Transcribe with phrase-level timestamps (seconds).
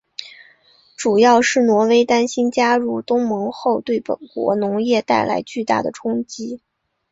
[0.97, 6.59] 主要是挪威担心加入欧盟后会对本国农业带来巨大的冲击。